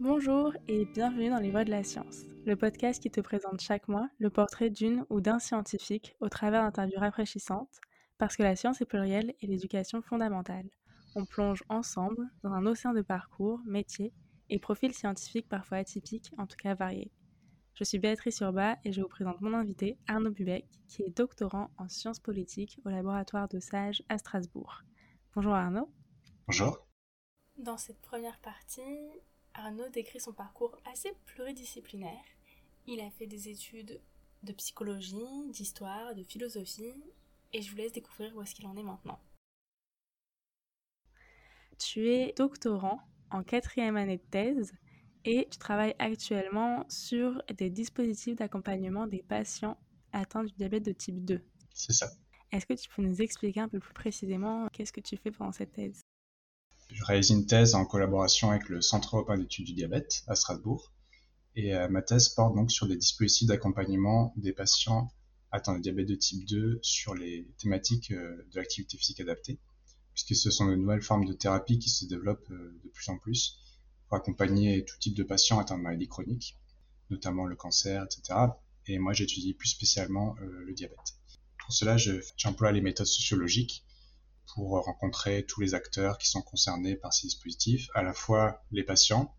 Bonjour 0.00 0.52
et 0.68 0.84
bienvenue 0.84 1.28
dans 1.28 1.40
Les 1.40 1.50
Voix 1.50 1.64
de 1.64 1.70
la 1.70 1.82
Science, 1.82 2.26
le 2.46 2.54
podcast 2.54 3.02
qui 3.02 3.10
te 3.10 3.20
présente 3.20 3.60
chaque 3.60 3.88
mois 3.88 4.08
le 4.20 4.30
portrait 4.30 4.70
d'une 4.70 5.04
ou 5.10 5.20
d'un 5.20 5.40
scientifique 5.40 6.14
au 6.20 6.28
travers 6.28 6.62
d'interviews 6.62 7.00
rafraîchissantes, 7.00 7.80
parce 8.16 8.36
que 8.36 8.44
la 8.44 8.54
science 8.54 8.80
est 8.80 8.84
plurielle 8.86 9.34
et 9.40 9.48
l'éducation 9.48 10.00
fondamentale. 10.00 10.70
On 11.16 11.24
plonge 11.24 11.64
ensemble 11.68 12.28
dans 12.44 12.52
un 12.52 12.64
océan 12.64 12.92
de 12.92 13.02
parcours, 13.02 13.60
métiers 13.66 14.12
et 14.50 14.60
profils 14.60 14.94
scientifiques 14.94 15.48
parfois 15.48 15.78
atypiques, 15.78 16.32
en 16.38 16.46
tout 16.46 16.56
cas 16.56 16.76
variés. 16.76 17.10
Je 17.74 17.82
suis 17.82 17.98
Béatrice 17.98 18.38
Urba 18.38 18.76
et 18.84 18.92
je 18.92 19.02
vous 19.02 19.08
présente 19.08 19.40
mon 19.40 19.52
invité 19.52 19.98
Arnaud 20.06 20.30
Bubec, 20.30 20.68
qui 20.86 21.02
est 21.02 21.16
doctorant 21.16 21.72
en 21.76 21.88
sciences 21.88 22.20
politiques 22.20 22.78
au 22.84 22.88
laboratoire 22.90 23.48
de 23.48 23.58
Sage 23.58 24.04
à 24.08 24.16
Strasbourg. 24.18 24.84
Bonjour 25.34 25.54
Arnaud. 25.54 25.90
Bonjour. 26.46 26.86
Dans 27.56 27.76
cette 27.76 28.00
première 28.00 28.38
partie, 28.38 28.80
Arnaud 29.58 29.88
décrit 29.88 30.20
son 30.20 30.32
parcours 30.32 30.76
assez 30.84 31.12
pluridisciplinaire. 31.26 32.24
Il 32.86 33.00
a 33.00 33.10
fait 33.10 33.26
des 33.26 33.48
études 33.48 34.00
de 34.44 34.52
psychologie, 34.52 35.16
d'histoire, 35.48 36.14
de 36.14 36.22
philosophie, 36.22 36.94
et 37.52 37.60
je 37.60 37.70
vous 37.70 37.76
laisse 37.76 37.92
découvrir 37.92 38.34
où 38.36 38.42
est-ce 38.42 38.54
qu'il 38.54 38.66
en 38.68 38.76
est 38.76 38.84
maintenant. 38.84 39.18
Tu 41.76 42.08
es 42.08 42.32
doctorant 42.36 43.00
en 43.30 43.42
quatrième 43.42 43.96
année 43.96 44.18
de 44.18 44.30
thèse 44.30 44.72
et 45.24 45.48
tu 45.50 45.58
travailles 45.58 45.96
actuellement 45.98 46.84
sur 46.88 47.42
des 47.56 47.68
dispositifs 47.68 48.36
d'accompagnement 48.36 49.08
des 49.08 49.22
patients 49.22 49.76
atteints 50.12 50.44
du 50.44 50.52
diabète 50.52 50.84
de 50.84 50.92
type 50.92 51.24
2. 51.24 51.44
C'est 51.74 51.92
ça. 51.92 52.08
Est-ce 52.52 52.64
que 52.64 52.74
tu 52.74 52.88
peux 52.88 53.02
nous 53.02 53.20
expliquer 53.20 53.60
un 53.60 53.68
peu 53.68 53.80
plus 53.80 53.92
précisément 53.92 54.68
qu'est-ce 54.68 54.92
que 54.92 55.00
tu 55.00 55.16
fais 55.16 55.32
pendant 55.32 55.52
cette 55.52 55.72
thèse? 55.72 56.00
Je 56.90 57.04
réalise 57.04 57.30
une 57.30 57.46
thèse 57.46 57.74
en 57.74 57.84
collaboration 57.84 58.50
avec 58.50 58.68
le 58.68 58.80
Centre 58.80 59.16
européen 59.16 59.38
d'études 59.38 59.66
du 59.66 59.74
diabète 59.74 60.22
à 60.26 60.34
Strasbourg. 60.34 60.92
Et 61.54 61.74
euh, 61.74 61.88
ma 61.88 62.02
thèse 62.02 62.28
porte 62.30 62.54
donc 62.54 62.70
sur 62.70 62.86
des 62.86 62.96
dispositifs 62.96 63.48
d'accompagnement 63.48 64.32
des 64.36 64.52
patients 64.52 65.12
atteints 65.50 65.76
de 65.76 65.82
diabète 65.82 66.06
de 66.06 66.14
type 66.14 66.46
2 66.46 66.78
sur 66.82 67.14
les 67.14 67.48
thématiques 67.58 68.12
euh, 68.12 68.46
de 68.52 68.60
l'activité 68.60 68.96
physique 68.96 69.20
adaptée, 69.20 69.58
puisque 70.14 70.34
ce 70.34 70.50
sont 70.50 70.66
de 70.66 70.74
nouvelles 70.76 71.02
formes 71.02 71.24
de 71.24 71.32
thérapie 71.32 71.78
qui 71.78 71.90
se 71.90 72.06
développent 72.06 72.50
euh, 72.50 72.80
de 72.84 72.88
plus 72.88 73.08
en 73.08 73.18
plus 73.18 73.58
pour 74.08 74.16
accompagner 74.16 74.84
tout 74.84 74.96
type 74.98 75.14
de 75.14 75.22
patients 75.22 75.58
atteints 75.58 75.78
de 75.78 75.82
maladies 75.82 76.08
chroniques, 76.08 76.56
notamment 77.10 77.46
le 77.46 77.56
cancer, 77.56 78.04
etc. 78.04 78.38
Et 78.86 78.98
moi, 78.98 79.12
j'étudie 79.12 79.52
plus 79.52 79.68
spécialement 79.68 80.34
le 80.40 80.72
diabète. 80.72 80.96
Pour 81.62 81.74
cela, 81.74 81.98
j'emploie 82.38 82.72
les 82.72 82.80
méthodes 82.80 83.06
sociologiques 83.06 83.84
pour 84.54 84.70
rencontrer 84.84 85.44
tous 85.46 85.60
les 85.60 85.74
acteurs 85.74 86.18
qui 86.18 86.28
sont 86.28 86.42
concernés 86.42 86.96
par 86.96 87.12
ces 87.12 87.26
dispositifs, 87.26 87.88
à 87.94 88.02
la 88.02 88.12
fois 88.12 88.62
les 88.70 88.82
patients, 88.82 89.34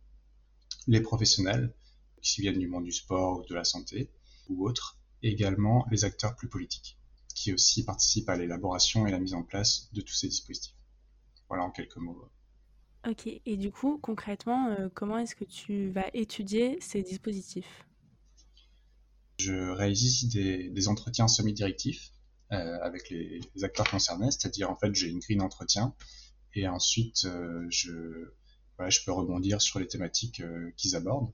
les 0.87 1.01
professionnels, 1.01 1.73
qui 2.21 2.41
viennent 2.41 2.59
du 2.59 2.67
monde 2.67 2.85
du 2.85 2.91
sport 2.91 3.39
ou 3.39 3.45
de 3.45 3.55
la 3.55 3.63
santé, 3.63 4.11
ou 4.49 4.67
autres, 4.67 4.97
et 5.23 5.29
également 5.29 5.85
les 5.91 6.05
acteurs 6.05 6.35
plus 6.35 6.47
politiques, 6.47 6.97
qui 7.33 7.53
aussi 7.53 7.83
participent 7.83 8.29
à 8.29 8.37
l'élaboration 8.37 9.07
et 9.07 9.11
la 9.11 9.19
mise 9.19 9.33
en 9.33 9.43
place 9.43 9.91
de 9.93 10.01
tous 10.01 10.13
ces 10.13 10.27
dispositifs. 10.27 10.75
Voilà 11.47 11.63
en 11.63 11.71
quelques 11.71 11.97
mots. 11.97 12.29
Ok, 13.07 13.27
et 13.27 13.57
du 13.57 13.71
coup, 13.71 13.97
concrètement, 13.97 14.67
euh, 14.67 14.89
comment 14.93 15.17
est-ce 15.17 15.35
que 15.35 15.45
tu 15.45 15.89
vas 15.89 16.05
étudier 16.13 16.77
ces 16.81 17.01
dispositifs? 17.01 17.85
Je 19.37 19.69
réalise 19.69 20.27
des, 20.27 20.69
des 20.69 20.87
entretiens 20.89 21.29
semi-directifs 21.29 22.11
avec 22.51 23.09
les, 23.09 23.41
acteurs 23.63 23.89
concernés, 23.89 24.31
c'est-à-dire 24.31 24.69
en 24.71 24.75
fait 24.75 24.93
j'ai 24.95 25.07
une 25.07 25.19
grille 25.19 25.37
d'entretien 25.37 25.93
et 26.53 26.67
ensuite 26.67 27.25
euh, 27.25 27.65
je, 27.69 28.31
voilà, 28.77 28.89
je 28.89 28.99
peux 29.05 29.11
rebondir 29.11 29.61
sur 29.61 29.79
les 29.79 29.87
thématiques 29.87 30.41
euh, 30.41 30.71
qu'ils 30.77 30.95
abordent. 30.95 31.31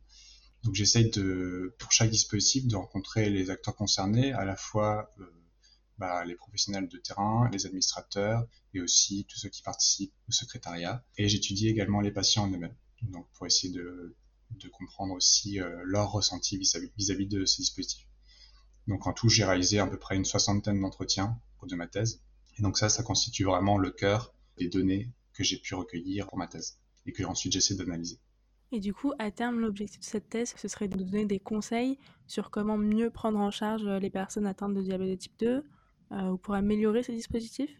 Donc 0.64 0.76
j'essaye 0.76 1.10
de, 1.12 1.76
pour 1.80 1.92
chaque 1.92 2.10
dispositif, 2.10 2.68
de 2.68 2.76
rencontrer 2.76 3.30
les 3.30 3.50
acteurs 3.52 3.76
concernés, 3.76 4.34
à 4.34 4.46
la 4.46 4.56
fois 4.56 5.14
bah, 6.00 6.26
les 6.26 6.36
professionnels 6.36 6.90
de 6.90 6.98
terrain, 6.98 7.50
les 7.54 7.68
administrateurs 7.68 8.48
et 8.74 8.82
aussi 8.82 9.26
tous 9.30 9.38
ceux 9.38 9.50
qui 9.50 9.62
participent 9.62 10.14
au 10.28 10.32
secrétariat. 10.32 11.06
Et 11.18 11.30
j'étudie 11.30 11.68
également 11.68 12.02
les 12.02 12.12
patients 12.12 12.46
en 12.46 12.52
eux-mêmes, 12.52 12.76
donc 13.04 13.28
pour 13.34 13.46
essayer 13.46 13.72
de, 13.72 14.16
de 14.50 14.68
comprendre 14.70 15.14
aussi 15.14 15.60
leur 15.84 16.12
ressenti 16.12 16.58
vis-à-vis 16.58 17.28
de 17.28 17.46
ces 17.46 17.62
dispositifs. 17.62 18.08
Donc 18.88 19.08
en 19.08 19.14
tout, 19.14 19.30
j'ai 19.30 19.46
réalisé 19.46 19.80
à 19.80 19.88
peu 19.88 19.98
près 19.98 20.16
une 20.16 20.26
soixantaine 20.26 20.80
d'entretiens 20.80 21.40
pour 21.58 21.68
de 21.68 21.76
ma 21.76 21.88
thèse. 21.88 22.22
Et 22.58 22.62
donc 22.62 22.78
ça, 22.78 22.90
ça 22.90 23.04
constitue 23.04 23.44
vraiment 23.44 23.78
le 23.78 23.92
cœur 23.92 24.34
des 24.58 24.70
données 24.70 25.12
que 25.34 25.44
j'ai 25.44 25.58
pu 25.58 25.76
recueillir 25.76 26.28
pour 26.28 26.38
ma 26.38 26.48
thèse 26.48 26.80
et 27.06 27.12
que 27.12 27.24
ensuite 27.24 27.54
j'essaie 27.54 27.76
d'analyser. 27.76 28.20
Et 28.72 28.80
du 28.80 28.94
coup, 28.94 29.14
à 29.20 29.32
terme, 29.32 29.60
l'objectif 29.60 30.00
de 30.00 30.06
cette 30.06 30.30
thèse, 30.30 30.54
ce 30.58 30.68
serait 30.68 30.88
de 30.88 30.98
donner 30.98 31.26
des 31.26 31.40
conseils 31.40 32.00
sur 32.28 32.50
comment 32.50 32.78
mieux 32.78 33.10
prendre 33.10 33.40
en 33.40 33.52
charge 33.52 33.86
les 33.86 34.10
personnes 34.10 34.48
atteintes 34.48 34.74
de 34.74 34.82
diabète 34.82 35.10
de 35.10 35.16
type 35.16 35.40
2 35.40 35.64
euh, 36.12 36.30
ou 36.30 36.38
pour 36.38 36.56
améliorer 36.56 37.04
ces 37.04 37.14
dispositifs? 37.14 37.72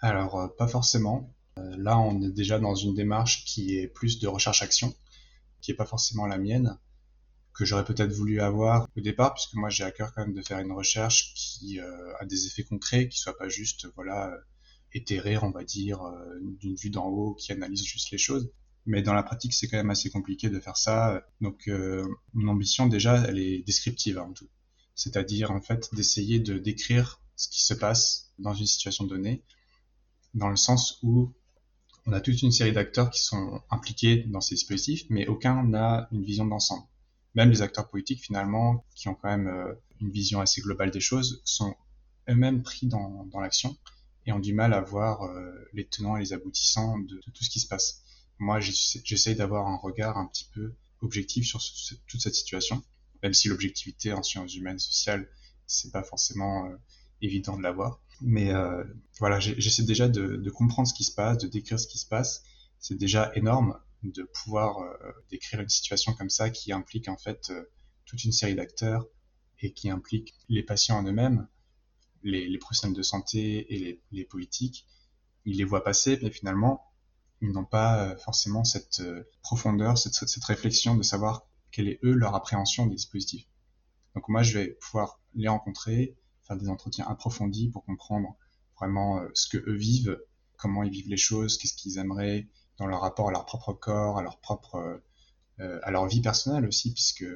Alors, 0.00 0.40
euh, 0.40 0.48
pas 0.48 0.68
forcément. 0.68 1.34
Euh, 1.58 1.76
là, 1.76 1.98
on 1.98 2.22
est 2.22 2.30
déjà 2.30 2.58
dans 2.58 2.74
une 2.74 2.94
démarche 2.94 3.44
qui 3.44 3.76
est 3.76 3.88
plus 3.88 4.18
de 4.18 4.28
recherche-action, 4.28 4.94
qui 5.60 5.70
n'est 5.70 5.76
pas 5.76 5.86
forcément 5.86 6.26
la 6.26 6.38
mienne 6.38 6.78
que 7.58 7.64
j'aurais 7.64 7.84
peut-être 7.84 8.12
voulu 8.12 8.40
avoir 8.40 8.88
au 8.96 9.00
départ, 9.00 9.34
puisque 9.34 9.54
moi 9.54 9.68
j'ai 9.68 9.82
à 9.82 9.90
cœur 9.90 10.14
quand 10.14 10.24
même 10.24 10.32
de 10.32 10.42
faire 10.42 10.60
une 10.60 10.70
recherche 10.70 11.34
qui 11.34 11.80
euh, 11.80 12.16
a 12.20 12.24
des 12.24 12.46
effets 12.46 12.62
concrets, 12.62 13.08
qui 13.08 13.18
soit 13.18 13.36
pas 13.36 13.48
juste 13.48 13.88
voilà 13.96 14.32
éthéré, 14.92 15.36
on 15.38 15.50
va 15.50 15.64
dire, 15.64 16.02
euh, 16.02 16.38
d'une 16.60 16.76
vue 16.76 16.90
d'en 16.90 17.06
haut, 17.06 17.34
qui 17.34 17.50
analyse 17.50 17.84
juste 17.84 18.12
les 18.12 18.18
choses. 18.18 18.48
Mais 18.86 19.02
dans 19.02 19.12
la 19.12 19.24
pratique, 19.24 19.52
c'est 19.54 19.66
quand 19.66 19.76
même 19.76 19.90
assez 19.90 20.08
compliqué 20.08 20.48
de 20.50 20.60
faire 20.60 20.76
ça. 20.76 21.26
Donc 21.40 21.66
euh, 21.66 22.06
mon 22.32 22.48
ambition 22.48 22.86
déjà, 22.86 23.16
elle 23.26 23.40
est 23.40 23.66
descriptive 23.66 24.18
avant 24.18 24.32
tout, 24.32 24.48
c'est-à-dire 24.94 25.50
en 25.50 25.60
fait 25.60 25.92
d'essayer 25.96 26.38
de 26.38 26.58
décrire 26.58 27.20
ce 27.34 27.48
qui 27.48 27.64
se 27.64 27.74
passe 27.74 28.30
dans 28.38 28.54
une 28.54 28.66
situation 28.66 29.04
donnée, 29.04 29.42
dans 30.34 30.48
le 30.48 30.56
sens 30.56 31.00
où 31.02 31.32
on 32.06 32.12
a 32.12 32.20
toute 32.20 32.40
une 32.40 32.52
série 32.52 32.72
d'acteurs 32.72 33.10
qui 33.10 33.20
sont 33.20 33.60
impliqués 33.68 34.22
dans 34.28 34.40
ces 34.40 34.54
dispositifs, 34.54 35.06
mais 35.10 35.26
aucun 35.26 35.64
n'a 35.64 36.08
une 36.12 36.22
vision 36.22 36.46
d'ensemble 36.46 36.86
même 37.34 37.50
les 37.50 37.62
acteurs 37.62 37.88
politiques 37.88 38.20
finalement, 38.22 38.84
qui 38.94 39.08
ont 39.08 39.14
quand 39.14 39.28
même 39.28 39.48
euh, 39.48 39.74
une 40.00 40.10
vision 40.10 40.40
assez 40.40 40.60
globale 40.60 40.90
des 40.90 41.00
choses, 41.00 41.40
sont 41.44 41.74
eux-mêmes 42.28 42.62
pris 42.62 42.86
dans, 42.86 43.24
dans 43.26 43.40
l'action 43.40 43.76
et 44.28 44.32
ont 44.32 44.38
du 44.38 44.52
mal 44.52 44.74
à 44.74 44.82
voir 44.82 45.22
euh, 45.22 45.50
les 45.72 45.86
tenants 45.86 46.16
et 46.16 46.20
les 46.20 46.32
aboutissants 46.34 46.98
de, 46.98 47.18
tout 47.32 47.44
ce 47.44 47.48
qui 47.48 47.60
se 47.60 47.66
passe. 47.66 48.02
Moi, 48.38 48.60
j'essaye 48.60 49.34
d'avoir 49.34 49.66
un 49.66 49.76
regard 49.76 50.18
un 50.18 50.26
petit 50.26 50.48
peu 50.54 50.74
objectif 51.00 51.46
sur 51.46 51.60
toute 52.06 52.20
cette 52.20 52.34
situation, 52.34 52.82
même 53.22 53.32
si 53.32 53.48
l'objectivité 53.48 54.12
en 54.12 54.22
sciences 54.22 54.54
humaines, 54.54 54.78
sociales, 54.78 55.28
c'est 55.66 55.90
pas 55.92 56.02
forcément 56.02 56.66
euh, 56.66 56.76
évident 57.22 57.56
de 57.56 57.62
l'avoir. 57.62 58.00
Mais 58.20 58.52
euh, 58.52 58.84
voilà, 59.18 59.40
j'essaie 59.40 59.84
déjà 59.84 60.08
de, 60.08 60.36
de, 60.36 60.50
comprendre 60.50 60.88
ce 60.88 60.94
qui 60.94 61.04
se 61.04 61.14
passe, 61.14 61.38
de 61.38 61.46
décrire 61.46 61.80
ce 61.80 61.86
qui 61.86 61.98
se 61.98 62.06
passe. 62.06 62.42
C'est 62.80 62.96
déjà 62.96 63.32
énorme 63.34 63.78
de 64.02 64.22
pouvoir 64.22 64.78
euh, 64.78 65.12
décrire 65.30 65.60
une 65.60 65.68
situation 65.68 66.14
comme 66.14 66.30
ça 66.30 66.50
qui 66.50 66.72
implique 66.72 67.08
en 67.08 67.16
fait 67.16 67.50
euh, 67.50 67.64
toute 68.04 68.24
une 68.24 68.32
série 68.32 68.54
d'acteurs 68.54 69.06
et 69.60 69.72
qui 69.72 69.90
implique 69.90 70.34
les 70.48 70.62
patients 70.62 70.98
en 70.98 71.04
eux-mêmes, 71.04 71.48
les, 72.22 72.48
les, 72.48 72.58
professionnels 72.58 72.96
de 72.96 73.02
santé 73.02 73.74
et 73.74 73.78
les, 73.78 74.02
les, 74.12 74.24
politiques. 74.24 74.86
Ils 75.44 75.56
les 75.56 75.64
voient 75.64 75.82
passer, 75.82 76.18
mais 76.22 76.30
finalement, 76.30 76.84
ils 77.40 77.50
n'ont 77.50 77.64
pas 77.64 78.04
euh, 78.04 78.16
forcément 78.18 78.64
cette 78.64 79.02
profondeur, 79.42 79.98
cette, 79.98 80.14
cette, 80.14 80.44
réflexion 80.44 80.96
de 80.96 81.02
savoir 81.02 81.48
quelle 81.72 81.88
est 81.88 81.98
eux 82.04 82.14
leur 82.14 82.34
appréhension 82.34 82.86
des 82.86 82.94
dispositifs. 82.94 83.46
Donc 84.14 84.28
moi, 84.28 84.42
je 84.42 84.58
vais 84.58 84.68
pouvoir 84.80 85.20
les 85.34 85.48
rencontrer, 85.48 86.16
faire 86.44 86.56
des 86.56 86.68
entretiens 86.68 87.06
approfondis 87.06 87.68
pour 87.68 87.84
comprendre 87.84 88.36
vraiment 88.76 89.20
ce 89.34 89.48
que 89.48 89.58
eux 89.58 89.76
vivent, 89.76 90.18
comment 90.56 90.82
ils 90.82 90.90
vivent 90.90 91.10
les 91.10 91.16
choses, 91.16 91.58
qu'est-ce 91.58 91.74
qu'ils 91.74 91.98
aimeraient, 91.98 92.48
dans 92.78 92.86
leur 92.86 93.00
rapport 93.00 93.28
à 93.28 93.32
leur 93.32 93.44
propre 93.44 93.72
corps, 93.72 94.18
à 94.18 94.22
leur 94.22 94.38
propre 94.38 95.02
euh, 95.60 95.80
à 95.82 95.90
leur 95.90 96.06
vie 96.06 96.20
personnelle 96.20 96.66
aussi, 96.66 96.92
puisque 96.92 97.26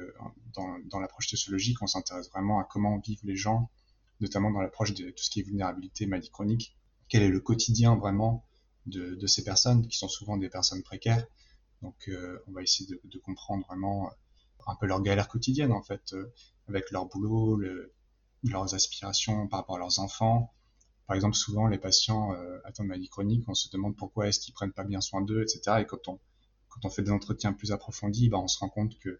dans, 0.53 0.99
l'approche 0.99 1.27
sociologique, 1.27 1.81
on 1.81 1.87
s'intéresse 1.87 2.29
vraiment 2.29 2.59
à 2.59 2.63
comment 2.63 2.97
vivent 2.99 3.25
les 3.25 3.35
gens, 3.35 3.69
notamment 4.21 4.49
dans 4.49 4.61
l'approche 4.61 4.93
de 4.93 5.09
tout 5.09 5.23
ce 5.23 5.29
qui 5.29 5.41
est 5.41 5.43
vulnérabilité, 5.43 6.05
maladie 6.05 6.29
chronique. 6.29 6.77
Quel 7.09 7.23
est 7.23 7.29
le 7.29 7.41
quotidien 7.41 7.97
vraiment 7.97 8.45
de, 8.85 9.27
ces 9.27 9.43
personnes, 9.43 9.85
qui 9.87 9.97
sont 9.97 10.07
souvent 10.07 10.37
des 10.37 10.49
personnes 10.49 10.83
précaires. 10.83 11.25
Donc, 11.81 11.95
euh, 12.07 12.41
on 12.47 12.53
va 12.53 12.61
essayer 12.61 12.97
de, 13.03 13.19
comprendre 13.19 13.65
vraiment 13.67 14.09
un 14.67 14.75
peu 14.75 14.85
leur 14.85 15.01
galère 15.01 15.27
quotidienne, 15.27 15.73
en 15.73 15.81
fait, 15.81 16.13
euh, 16.13 16.33
avec 16.69 16.91
leur 16.91 17.07
boulot, 17.07 17.57
le, 17.57 17.93
leurs 18.43 18.73
aspirations 18.73 19.47
par 19.47 19.59
rapport 19.59 19.75
à 19.75 19.79
leurs 19.79 19.99
enfants, 19.99 20.53
par 21.07 21.15
exemple, 21.15 21.35
souvent, 21.35 21.67
les 21.67 21.77
patients 21.77 22.33
euh, 22.33 22.59
atteints 22.63 22.83
de 22.83 22.89
maladie 22.89 23.09
chronique, 23.09 23.43
on 23.47 23.53
se 23.53 23.69
demande 23.69 23.95
pourquoi 23.97 24.27
est-ce 24.27 24.39
qu'ils 24.39 24.53
prennent 24.53 24.71
pas 24.71 24.85
bien 24.85 25.01
soin 25.01 25.21
d'eux, 25.21 25.41
etc. 25.41 25.77
Et 25.81 25.85
quand 25.85 26.07
on, 26.07 26.19
quand 26.69 26.85
on 26.85 26.89
fait 26.89 27.03
des 27.03 27.11
entretiens 27.11 27.53
plus 27.53 27.71
approfondis, 27.71 28.29
bah, 28.29 28.39
on 28.39 28.47
se 28.47 28.59
rend 28.59 28.69
compte 28.69 28.97
que 28.99 29.19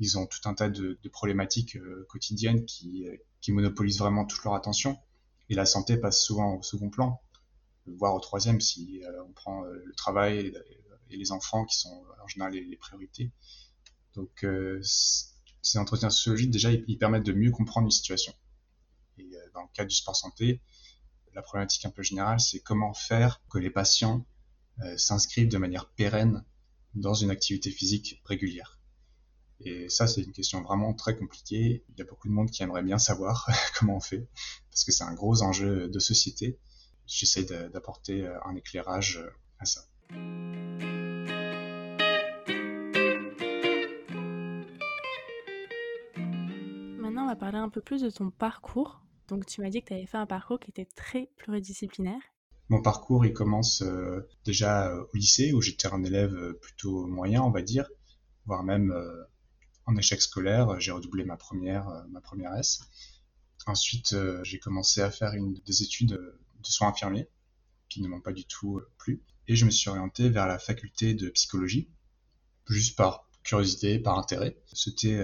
ils 0.00 0.18
ont 0.18 0.26
tout 0.26 0.40
un 0.48 0.54
tas 0.54 0.68
de, 0.68 0.98
de 1.02 1.08
problématiques 1.08 1.76
euh, 1.76 2.04
quotidiennes 2.10 2.64
qui, 2.66 3.06
qui 3.40 3.52
monopolisent 3.52 4.00
vraiment 4.00 4.24
toute 4.26 4.42
leur 4.44 4.54
attention. 4.54 4.98
Et 5.48 5.54
la 5.54 5.66
santé 5.66 5.96
passe 5.96 6.20
souvent 6.22 6.56
au 6.56 6.62
second 6.62 6.90
plan, 6.90 7.20
voire 7.86 8.14
au 8.14 8.20
troisième 8.20 8.60
si 8.60 9.02
euh, 9.04 9.24
on 9.26 9.32
prend 9.32 9.62
le 9.62 9.94
travail, 9.94 10.52
et 11.10 11.16
les 11.16 11.32
enfants 11.32 11.64
qui 11.64 11.78
sont 11.78 12.04
en 12.22 12.26
général 12.26 12.54
les, 12.54 12.76
priorités. 12.76 13.30
Donc 14.14 14.44
ces 14.82 15.78
entretiens 15.78 16.10
sociologiques, 16.10 16.50
déjà, 16.50 16.72
ils, 16.72 16.98
permettent 16.98 17.26
de 17.26 17.32
mieux 17.32 17.50
comprendre 17.50 17.86
une 17.86 17.90
situation. 17.90 18.32
Et 19.18 19.30
dans 19.52 19.62
le 19.62 19.68
cas 19.74 19.84
du 19.84 19.94
sport 19.94 20.16
santé, 20.16 20.60
la 21.34 21.42
problématique 21.42 21.84
un 21.84 21.90
peu 21.90 22.02
générale, 22.02 22.40
c'est 22.40 22.60
comment 22.60 22.94
faire 22.94 23.42
que 23.50 23.58
les 23.58 23.70
patients 23.70 24.24
s'inscrivent 24.96 25.48
de 25.48 25.58
manière 25.58 25.88
pérenne 25.90 26.44
dans 26.94 27.14
une 27.14 27.30
activité 27.30 27.70
physique 27.70 28.20
régulière. 28.24 28.78
Et 29.60 29.88
ça, 29.88 30.06
c'est 30.06 30.22
une 30.22 30.32
question 30.32 30.62
vraiment 30.62 30.92
très 30.94 31.16
compliquée. 31.16 31.84
Il 31.90 31.98
y 31.98 32.02
a 32.02 32.04
beaucoup 32.04 32.28
de 32.28 32.32
monde 32.32 32.50
qui 32.50 32.62
aimerait 32.62 32.82
bien 32.82 32.98
savoir 32.98 33.48
comment 33.78 33.96
on 33.96 34.00
fait, 34.00 34.28
parce 34.70 34.84
que 34.84 34.92
c'est 34.92 35.04
un 35.04 35.14
gros 35.14 35.42
enjeu 35.42 35.88
de 35.88 35.98
société. 35.98 36.58
J'essaie 37.06 37.44
d'apporter 37.44 38.26
euh, 38.26 38.38
un 38.44 38.56
éclairage 38.56 39.18
euh, 39.18 39.30
à 39.58 39.64
ça. 39.66 39.82
Maintenant, 46.98 47.24
on 47.24 47.28
va 47.28 47.36
parler 47.36 47.58
un 47.58 47.68
peu 47.68 47.80
plus 47.80 48.00
de 48.02 48.10
ton 48.10 48.30
parcours. 48.30 49.03
Donc, 49.28 49.46
tu 49.46 49.60
m'as 49.60 49.70
dit 49.70 49.82
que 49.82 49.88
tu 49.88 49.94
avais 49.94 50.06
fait 50.06 50.18
un 50.18 50.26
parcours 50.26 50.60
qui 50.60 50.70
était 50.70 50.88
très 50.96 51.30
pluridisciplinaire. 51.36 52.20
Mon 52.68 52.80
parcours, 52.80 53.26
il 53.26 53.32
commence 53.32 53.82
euh, 53.82 54.28
déjà 54.44 54.94
au 54.94 55.16
lycée, 55.16 55.52
où 55.52 55.60
j'étais 55.60 55.88
un 55.88 56.02
élève 56.02 56.54
plutôt 56.60 57.06
moyen, 57.06 57.42
on 57.42 57.50
va 57.50 57.62
dire, 57.62 57.88
voire 58.46 58.62
même 58.62 58.92
en 59.86 59.96
échec 59.96 60.20
scolaire. 60.20 60.78
J'ai 60.80 60.92
redoublé 60.92 61.24
ma 61.24 61.36
première, 61.36 61.88
euh, 61.88 62.02
ma 62.08 62.20
première 62.20 62.54
S. 62.54 62.80
Ensuite, 63.66 64.12
euh, 64.12 64.42
j'ai 64.44 64.58
commencé 64.58 65.00
à 65.00 65.10
faire 65.10 65.32
une, 65.34 65.54
des 65.54 65.82
études 65.82 66.10
de 66.10 66.66
soins 66.66 66.88
infirmiers, 66.88 67.28
qui 67.88 68.02
ne 68.02 68.08
m'ont 68.08 68.20
pas 68.20 68.32
du 68.32 68.44
tout 68.44 68.78
euh, 68.78 68.90
plu. 68.98 69.22
Et 69.46 69.56
je 69.56 69.64
me 69.64 69.70
suis 69.70 69.90
orienté 69.90 70.28
vers 70.30 70.46
la 70.46 70.58
faculté 70.58 71.14
de 71.14 71.28
psychologie, 71.30 71.88
juste 72.66 72.96
par 72.96 73.28
curiosité, 73.42 73.98
par 73.98 74.18
intérêt. 74.18 74.56
C'était 74.72 75.22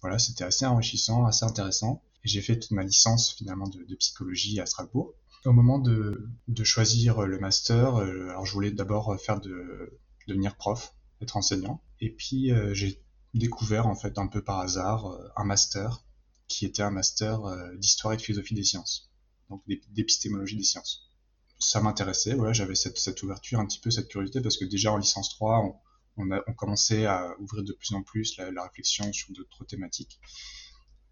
voilà, 0.00 0.18
c'était 0.18 0.42
assez 0.42 0.66
enrichissant, 0.66 1.26
assez 1.26 1.44
intéressant. 1.44 2.02
J'ai 2.26 2.42
fait 2.42 2.58
toute 2.58 2.72
ma 2.72 2.82
licence 2.82 3.34
finalement 3.34 3.68
de, 3.68 3.94
psychologie 3.96 4.60
à 4.60 4.66
Strasbourg. 4.66 5.14
Au 5.44 5.52
moment 5.52 5.78
de, 5.78 6.28
de 6.48 6.64
choisir 6.64 7.22
le 7.22 7.38
master, 7.38 7.96
alors 7.96 8.44
je 8.44 8.52
voulais 8.52 8.72
d'abord 8.72 9.18
faire 9.20 9.40
de 9.40 9.98
devenir 10.26 10.56
prof, 10.56 10.94
être 11.22 11.36
enseignant. 11.36 11.82
Et 12.00 12.10
puis 12.10 12.50
j'ai 12.72 13.00
découvert 13.36 13.86
en 13.86 13.94
fait 13.94 14.18
un 14.18 14.26
peu 14.26 14.42
par 14.42 14.60
hasard 14.60 15.06
euh, 15.06 15.28
un 15.36 15.44
master 15.44 16.02
qui 16.48 16.64
était 16.64 16.82
un 16.82 16.90
master 16.90 17.44
euh, 17.44 17.74
d'histoire 17.76 18.14
et 18.14 18.16
de 18.16 18.22
philosophie 18.22 18.54
des 18.54 18.64
sciences, 18.64 19.10
donc 19.50 19.62
d'épistémologie 19.66 20.56
des 20.56 20.64
sciences. 20.64 21.10
Ça 21.58 21.80
m'intéressait, 21.80 22.34
voilà, 22.34 22.52
j'avais 22.52 22.74
cette, 22.74 22.98
cette, 22.98 23.22
ouverture, 23.22 23.58
un 23.60 23.66
petit 23.66 23.80
peu 23.80 23.90
cette 23.90 24.08
curiosité, 24.08 24.40
parce 24.40 24.56
que 24.56 24.64
déjà 24.64 24.92
en 24.92 24.98
licence 24.98 25.30
3, 25.30 25.58
on, 25.58 25.74
on, 26.18 26.30
a, 26.30 26.42
on 26.46 26.52
commençait 26.52 27.06
à 27.06 27.34
ouvrir 27.40 27.64
de 27.64 27.72
plus 27.72 27.94
en 27.94 28.02
plus 28.02 28.36
la, 28.36 28.50
la 28.50 28.64
réflexion 28.64 29.12
sur 29.12 29.32
d'autres 29.32 29.64
thématiques. 29.64 30.20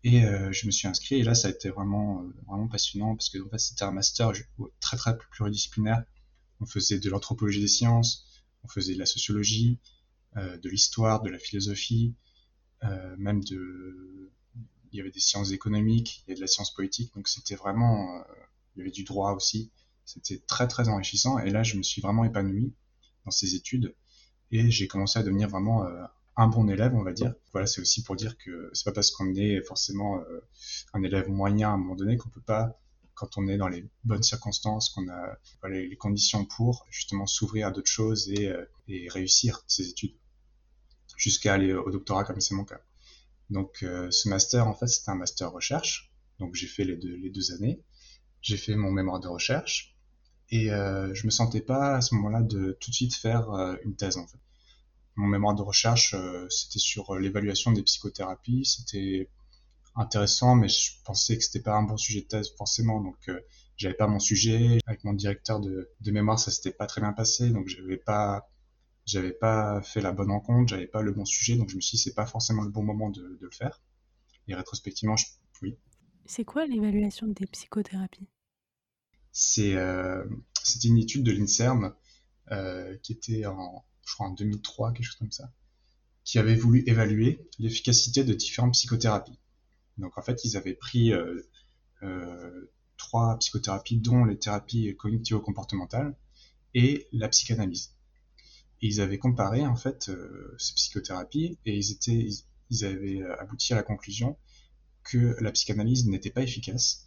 Et 0.06 0.27
euh, 0.27 0.53
je 0.53 0.67
me 0.67 0.71
suis 0.71 0.87
inscrit, 0.87 1.17
et 1.17 1.23
là 1.23 1.35
ça 1.35 1.49
a 1.49 1.51
été 1.51 1.71
vraiment, 1.71 2.25
vraiment 2.47 2.69
passionnant, 2.69 3.17
parce 3.17 3.31
que 3.31 3.39
en 3.39 3.49
fait, 3.49 3.59
c'était 3.59 3.85
un 3.85 3.91
master 3.91 4.33
très 4.79 4.99
très 4.99 5.17
pluridisciplinaire. 5.17 6.05
On 6.61 6.67
faisait 6.67 6.99
de 6.99 7.09
l'anthropologie 7.09 7.61
des 7.61 7.69
sciences, 7.69 8.27
on 8.65 8.69
faisait 8.69 8.93
de 8.95 8.99
la 8.99 9.06
sociologie, 9.06 9.79
euh, 10.37 10.59
de 10.59 10.69
l'histoire, 10.69 11.23
de 11.23 11.31
la 11.31 11.39
philosophie, 11.39 12.15
euh, 12.83 13.17
même 13.17 13.43
de... 13.45 14.31
Il 14.93 14.99
y 14.99 15.01
avait 15.01 15.11
des 15.11 15.21
sciences 15.21 15.53
économiques, 15.53 16.19
il 16.19 16.21
y 16.21 16.33
avait 16.33 16.37
de 16.37 16.43
la 16.43 16.49
science 16.49 16.73
politique, 16.73 17.12
donc 17.15 17.27
c'était 17.27 17.56
vraiment... 17.56 18.19
Euh, 18.19 18.23
il 18.77 18.81
y 18.81 18.83
avait 18.83 18.91
du 18.91 19.05
droit 19.05 19.33
aussi. 19.33 19.71
C'était 20.05 20.39
très 20.39 20.69
très 20.69 20.89
enrichissant, 20.89 21.39
et 21.39 21.49
là 21.51 21.62
je 21.62 21.79
me 21.79 21.83
suis 21.83 22.03
vraiment 22.03 22.25
épanoui 22.25 22.75
dans 23.25 23.31
ces 23.31 23.55
études, 23.55 23.95
et 24.51 24.71
j'ai 24.71 24.87
commencé 24.87 25.19
à 25.19 25.23
devenir 25.23 25.49
vraiment 25.49 25.87
un 26.37 26.49
bon 26.49 26.69
élève, 26.69 26.95
on 26.95 27.03
va 27.03 27.13
dire. 27.13 27.35
Voilà, 27.53 27.67
c'est 27.67 27.81
aussi 27.81 28.03
pour 28.03 28.17
dire 28.17 28.37
que 28.39 28.71
c'est 28.73 28.85
pas 28.85 28.93
parce 28.93 29.11
qu'on 29.11 29.35
est 29.35 29.63
forcément 29.63 30.21
un 30.93 31.03
élève 31.03 31.29
moyen 31.29 31.71
à 31.71 31.73
un 31.73 31.77
moment 31.77 31.95
donné 31.95 32.17
qu'on 32.17 32.29
peut 32.29 32.41
pas 32.41 32.79
quand 33.15 33.39
on 33.39 33.47
est 33.47 33.57
dans 33.57 33.69
les 33.69 33.89
bonnes 34.03 34.25
circonstances, 34.25 34.89
qu'on 34.91 35.09
a 35.09 35.39
les 35.69 35.97
conditions 35.97 36.45
pour 36.45 36.85
justement 36.91 37.27
s'ouvrir 37.27 37.69
à 37.69 37.71
d'autres 37.71 37.91
choses 37.91 38.29
et, 38.31 38.53
et 38.89 39.09
réussir 39.09 39.63
ses 39.69 39.89
études 39.89 40.17
jusqu'à 41.17 41.55
aller 41.55 41.73
au 41.73 41.91
doctorat 41.91 42.25
comme 42.25 42.41
c'est 42.41 42.55
mon 42.55 42.65
cas. 42.65 42.81
Donc 43.51 43.83
euh, 43.83 44.11
ce 44.11 44.29
master, 44.29 44.67
en 44.67 44.75
fait, 44.75 44.87
c'était 44.87 45.11
un 45.11 45.17
master 45.17 45.51
recherche. 45.53 46.13
Donc 46.39 46.55
j'ai 46.55 46.67
fait 46.67 46.85
les 46.85 46.97
deux, 46.97 47.17
les 47.17 47.31
deux 47.31 47.53
années. 47.53 47.81
J'ai 48.41 48.57
fait 48.57 48.75
mon 48.75 48.91
mémoire 48.91 49.21
de 49.21 49.29
recherche 49.29 49.97
et 50.51 50.71
euh, 50.71 51.15
je 51.15 51.27
me 51.27 51.31
sentais 51.31 51.63
pas 51.63 51.97
à 51.97 52.01
ce 52.01 52.15
moment-là 52.17 52.43
de 52.43 52.77
tout 52.81 52.91
de 52.91 52.95
suite 52.95 53.15
faire 53.15 53.51
euh, 53.53 53.77
une 53.85 53.97
thèse 53.97 54.17
en 54.17 54.27
fait. 54.27 54.39
Mon 55.17 55.27
mémoire 55.27 55.55
de 55.55 55.63
recherche, 55.63 56.15
euh, 56.15 56.49
c'était 56.49 56.79
sur 56.79 57.15
l'évaluation 57.17 57.73
des 57.73 57.83
psychothérapies. 57.83 58.65
C'était 58.65 59.31
intéressant, 59.95 60.57
mais 60.57 60.69
je 60.69 60.93
pensais 61.05 61.37
que 61.39 61.45
c'était 61.45 61.63
pas 61.63 61.77
un 61.77 61.85
bon 61.85 61.97
sujet 61.97 62.23
de 62.23 62.27
thèse 62.27 62.51
forcément. 62.57 63.01
Donc 63.01 63.31
j'avais 63.77 63.95
pas 63.95 64.09
mon 64.09 64.19
sujet. 64.19 64.79
Avec 64.87 65.05
mon 65.05 65.13
directeur 65.13 65.61
de, 65.61 65.91
de 66.01 66.11
mémoire, 66.11 66.39
ça 66.39 66.51
s'était 66.51 66.73
pas 66.73 66.87
très 66.87 67.01
bien 67.01 67.13
passé, 67.13 67.51
donc 67.51 67.69
j'avais 67.69 67.97
pas 67.97 68.51
j'avais 69.07 69.33
pas 69.33 69.83
fait 69.83 70.01
la 70.01 70.13
bonne 70.13 70.31
rencontre, 70.31 70.71
j'avais 70.71 70.87
pas 70.87 71.03
le 71.03 71.13
bon 71.13 71.25
sujet, 71.25 71.57
donc 71.57 71.69
je 71.69 71.77
me 71.77 71.81
suis 71.81 71.97
dit 71.99 72.03
c'est 72.03 72.15
pas 72.15 72.27
forcément 72.27 72.63
le 72.63 72.71
bon 72.71 72.83
moment 72.83 73.11
de, 73.11 73.21
de 73.21 73.45
le 73.45 73.51
faire. 73.51 73.83
Et 74.49 74.55
rétrospectivement, 74.55 75.17
je, 75.17 75.27
oui. 75.63 75.77
C'est 76.27 76.45
quoi 76.45 76.67
l'évaluation 76.67 77.27
des 77.27 77.47
psychothérapies? 77.47 78.29
C'est 79.31 79.75
euh, 79.75 80.25
c'était 80.63 80.89
une 80.89 80.99
étude 80.99 81.23
de 81.23 81.33
l'Inserm 81.33 81.95
euh, 82.51 82.97
qui 83.03 83.13
était 83.13 83.47
en 83.47 83.85
je 84.05 84.15
crois 84.15 84.29
en 84.29 84.33
2003 84.33 84.93
quelque 84.93 85.05
chose 85.05 85.17
comme 85.17 85.33
ça, 85.33 85.53
qui 86.25 86.39
avait 86.39 86.56
voulu 86.56 86.83
évaluer 86.87 87.47
l'efficacité 87.59 88.25
de 88.25 88.35
différentes 88.35 88.73
psychothérapies. 88.73 89.39
Donc 89.99 90.17
en 90.19 90.23
fait 90.23 90.45
ils 90.45 90.56
avaient 90.56 90.75
pris 90.75 91.12
euh, 91.12 91.43
euh, 92.03 92.73
trois 92.97 93.39
psychothérapies 93.39 93.99
dont 93.99 94.25
les 94.25 94.39
thérapies 94.39 94.95
cognitivo-comportementales 94.97 96.17
et 96.75 97.06
la 97.12 97.29
psychanalyse 97.29 97.95
ils 98.81 99.01
avaient 99.01 99.19
comparé 99.19 99.67
en 99.67 99.77
fait 99.77 100.11
euh, 100.11 100.55
ces 100.59 100.75
psychothérapies 100.75 101.59
et 101.65 101.77
ils 101.77 102.45
ils, 102.71 102.85
avaient 102.85 103.23
abouti 103.39 103.73
à 103.73 103.77
la 103.77 103.83
conclusion 103.83 104.37
que 105.05 105.37
la 105.41 105.53
psychanalyse 105.53 106.06
n'était 106.06 106.31
pas 106.31 106.43
efficace 106.43 107.06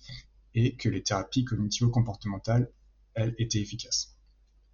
et 0.56 0.76
que 0.76 0.90
les 0.90 1.04
thérapies 1.04 1.46
cognitivo-comportementales, 1.46 2.72
elles, 3.14 3.36
étaient 3.38 3.60
efficaces. 3.60 4.17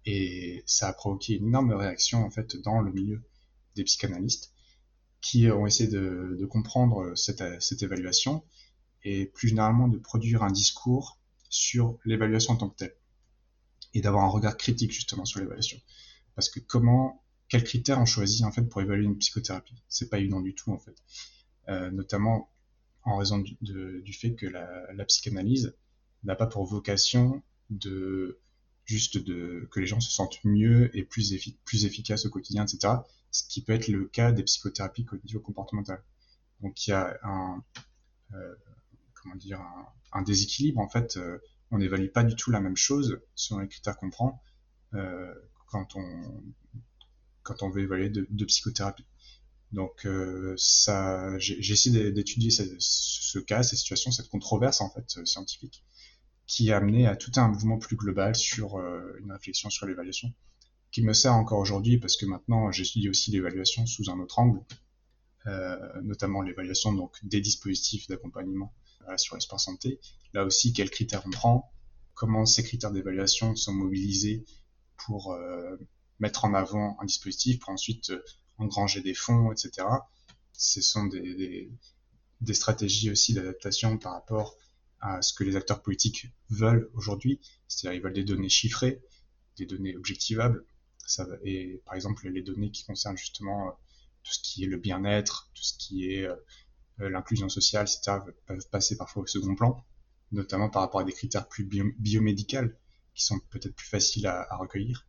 Et 0.06 0.62
ça 0.66 0.88
a 0.88 0.92
provoqué 0.92 1.34
une 1.36 1.48
énorme 1.48 1.72
réaction 1.72 2.24
en 2.24 2.30
fait 2.30 2.56
dans 2.56 2.80
le 2.80 2.92
milieu 2.92 3.22
des 3.74 3.84
psychanalystes 3.84 4.52
qui 5.20 5.50
ont 5.50 5.66
essayé 5.66 5.88
de, 5.88 6.36
de 6.38 6.46
comprendre 6.46 7.14
cette, 7.16 7.42
cette 7.62 7.82
évaluation 7.82 8.44
et 9.02 9.26
plus 9.26 9.48
généralement 9.48 9.88
de 9.88 9.98
produire 9.98 10.42
un 10.42 10.50
discours 10.50 11.18
sur 11.48 11.98
l'évaluation 12.04 12.54
en 12.54 12.56
tant 12.56 12.68
que 12.68 12.76
telle 12.76 12.96
et 13.94 14.00
d'avoir 14.00 14.24
un 14.24 14.28
regard 14.28 14.56
critique 14.56 14.92
justement 14.92 15.24
sur 15.24 15.40
l'évaluation. 15.40 15.80
Parce 16.34 16.50
que 16.50 16.60
comment, 16.60 17.22
quels 17.48 17.64
critères 17.64 18.00
on 18.00 18.06
choisit 18.06 18.44
en 18.44 18.52
fait 18.52 18.62
pour 18.62 18.82
évaluer 18.82 19.04
une 19.04 19.18
psychothérapie? 19.18 19.82
C'est 19.88 20.10
pas 20.10 20.18
évident 20.18 20.40
du 20.40 20.54
tout 20.54 20.72
en 20.72 20.78
fait. 20.78 20.96
Euh, 21.68 21.90
notamment 21.90 22.50
en 23.04 23.16
raison 23.16 23.38
du, 23.38 23.56
de, 23.62 24.00
du 24.04 24.12
fait 24.12 24.34
que 24.34 24.46
la, 24.46 24.92
la 24.92 25.04
psychanalyse 25.04 25.74
n'a 26.24 26.34
pas 26.34 26.46
pour 26.46 26.66
vocation 26.66 27.42
de 27.70 28.40
juste 28.84 29.18
de 29.18 29.68
que 29.70 29.80
les 29.80 29.86
gens 29.86 30.00
se 30.00 30.10
sentent 30.10 30.42
mieux 30.44 30.96
et 30.96 31.04
plus, 31.04 31.32
effi 31.32 31.56
efficaces 31.72 32.26
au 32.26 32.30
quotidien, 32.30 32.64
etc. 32.64 32.94
Ce 33.30 33.42
qui 33.48 33.62
peut 33.62 33.72
être 33.72 33.88
le 33.88 34.04
cas 34.06 34.32
des 34.32 34.42
psychothérapies 34.42 35.04
cognitivo-comportementales. 35.04 36.02
Donc 36.60 36.86
il 36.86 36.90
y 36.90 36.92
a 36.92 37.18
un 37.22 37.62
euh, 38.34 38.54
comment 39.14 39.36
dire 39.36 39.60
un, 40.12 40.22
déséquilibre 40.22 40.80
en 40.80 40.88
fait. 40.88 41.16
Euh, 41.16 41.38
on 41.70 41.78
n'évalue 41.78 42.08
pas 42.08 42.22
du 42.22 42.36
tout 42.36 42.50
la 42.50 42.60
même 42.60 42.76
chose 42.76 43.20
selon 43.34 43.60
les 43.60 43.68
critères 43.68 43.96
qu'on 43.96 44.10
prend. 44.10 44.42
Euh, 44.94 45.34
quand 45.66 45.96
on, 45.96 47.70
veut 47.70 47.82
évaluer 47.82 48.10
de, 48.10 48.44
psychothérapie. 48.44 49.04
Donc 49.72 50.06
ça, 50.56 51.36
j'ai 51.40 51.72
essayé 51.72 52.12
d'étudier 52.12 52.52
ce, 52.52 52.62
ce, 52.78 53.40
cas, 53.40 53.64
cette 53.64 53.80
situation, 53.80 54.12
cette 54.12 54.28
controverse 54.28 54.80
en 54.80 54.90
fait 54.90 55.26
scientifique, 55.26 55.82
qui 56.46 56.70
a 56.72 56.76
amené 56.76 57.06
à 57.06 57.16
tout 57.16 57.32
un 57.36 57.48
mouvement 57.48 57.78
plus 57.78 57.96
global 57.96 58.34
sur 58.34 58.76
euh, 58.76 59.18
une 59.20 59.32
réflexion 59.32 59.70
sur 59.70 59.86
l'évaluation, 59.86 60.32
qui 60.90 61.02
me 61.02 61.12
sert 61.12 61.34
encore 61.34 61.58
aujourd'hui 61.58 61.98
parce 61.98 62.16
que 62.16 62.26
maintenant 62.26 62.70
j'étudie 62.70 63.08
aussi 63.08 63.30
l'évaluation 63.30 63.86
sous 63.86 64.10
un 64.10 64.18
autre 64.20 64.38
angle, 64.38 64.60
euh, 65.46 65.76
notamment 66.02 66.42
l'évaluation 66.42 66.92
donc 66.92 67.16
des 67.22 67.40
dispositifs 67.40 68.06
d'accompagnement 68.08 68.72
sur 69.16 69.34
l'espace 69.34 69.64
santé. 69.64 70.00
Là 70.32 70.44
aussi, 70.44 70.72
quels 70.72 70.88
critères 70.88 71.22
on 71.26 71.30
prend, 71.30 71.70
comment 72.14 72.46
ces 72.46 72.62
critères 72.62 72.92
d'évaluation 72.92 73.54
sont 73.56 73.74
mobilisés 73.74 74.44
pour 74.96 75.32
euh, 75.32 75.76
mettre 76.20 76.44
en 76.44 76.54
avant 76.54 76.96
un 77.00 77.04
dispositif, 77.04 77.58
pour 77.58 77.70
ensuite 77.70 78.10
euh, 78.10 78.22
engranger 78.58 79.00
des 79.00 79.14
fonds, 79.14 79.52
etc. 79.52 79.86
Ce 80.52 80.80
sont 80.80 81.06
des, 81.06 81.34
des, 81.34 81.70
des 82.40 82.54
stratégies 82.54 83.10
aussi 83.10 83.34
d'adaptation 83.34 83.98
par 83.98 84.12
rapport 84.12 84.56
à 85.04 85.20
ce 85.20 85.34
que 85.34 85.44
les 85.44 85.54
acteurs 85.54 85.82
politiques 85.82 86.28
veulent 86.48 86.90
aujourd'hui, 86.94 87.38
c'est-à-dire 87.68 87.98
ils 87.98 88.02
veulent 88.02 88.14
des 88.14 88.24
données 88.24 88.48
chiffrées, 88.48 89.02
des 89.58 89.66
données 89.66 89.94
objectivables, 89.94 90.64
Ça, 91.06 91.26
et 91.44 91.82
par 91.84 91.94
exemple, 91.94 92.26
les 92.28 92.42
données 92.42 92.70
qui 92.70 92.84
concernent 92.84 93.18
justement 93.18 93.78
tout 94.22 94.32
ce 94.32 94.40
qui 94.42 94.64
est 94.64 94.66
le 94.66 94.78
bien-être, 94.78 95.50
tout 95.54 95.62
ce 95.62 95.74
qui 95.76 96.10
est 96.10 96.26
l'inclusion 96.98 97.50
sociale, 97.50 97.86
etc., 97.86 98.18
peuvent 98.46 98.68
passer 98.70 98.96
parfois 98.96 99.24
au 99.24 99.26
second 99.26 99.54
plan, 99.54 99.84
notamment 100.32 100.70
par 100.70 100.80
rapport 100.80 101.00
à 101.00 101.04
des 101.04 101.12
critères 101.12 101.48
plus 101.48 101.64
biomédicaux 101.64 102.72
qui 103.14 103.24
sont 103.24 103.38
peut-être 103.50 103.76
plus 103.76 103.86
faciles 103.86 104.26
à, 104.26 104.56
recueillir. 104.56 105.06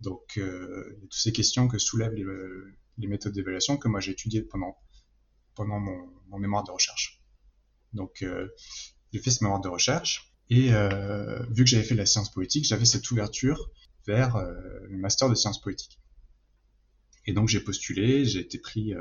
Donc, 0.00 0.38
euh, 0.38 0.98
toutes 1.00 1.14
ces 1.14 1.32
questions 1.32 1.66
que 1.66 1.78
soulèvent 1.78 2.14
les, 2.14 3.06
méthodes 3.08 3.32
d'évaluation 3.32 3.76
que 3.76 3.88
moi 3.88 3.98
j'ai 3.98 4.12
étudiées 4.12 4.42
pendant, 4.42 4.78
pendant 5.56 5.80
mon, 5.80 6.38
mémoire 6.38 6.62
de 6.62 6.70
recherche. 6.70 7.20
Donc, 7.92 8.22
euh, 8.22 8.48
j'ai 9.16 9.22
fait 9.22 9.30
ce 9.30 9.42
mémoire 9.42 9.60
de 9.60 9.68
recherche 9.68 10.32
et 10.50 10.72
euh, 10.74 11.42
vu 11.50 11.64
que 11.64 11.70
j'avais 11.70 11.84
fait 11.84 11.94
la 11.94 12.06
science 12.06 12.30
politique, 12.30 12.64
j'avais 12.64 12.84
cette 12.84 13.10
ouverture 13.10 13.70
vers 14.06 14.36
le 14.36 14.96
master 14.98 15.28
de 15.28 15.34
sciences 15.34 15.60
politiques. 15.60 15.98
Et 17.24 17.32
donc, 17.32 17.48
j'ai 17.48 17.58
postulé, 17.58 18.24
j'ai 18.24 18.40
été 18.40 18.58
pris 18.58 18.94